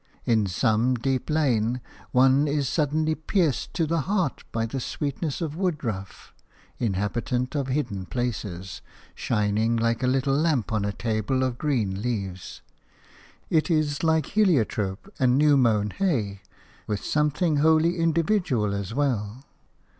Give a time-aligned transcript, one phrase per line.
[0.25, 1.79] In some deep lane
[2.11, 6.33] one is suddenly pierced to the heart by the sweetness of woodruff,
[6.79, 8.81] inhabitant of hidden places,
[9.13, 12.63] shining like a little lamp on a table of green leaves.
[13.51, 16.41] It is like heliotrope and new mown hay
[16.87, 19.43] with something wholly individual as well.